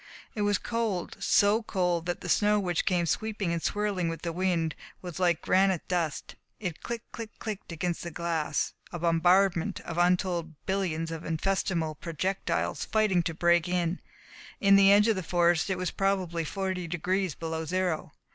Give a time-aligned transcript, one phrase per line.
[0.33, 4.33] It was cold so cold that the snow which came sweeping and swirling with the
[4.33, 9.99] wind was like granite dust; it clicked, clicked, clicked against the glass a bombardment of
[9.99, 13.99] untold billions of infinitesimal projectiles fighting to break in.
[14.59, 18.11] In the edge of the forest it was probably forty degrees below zero.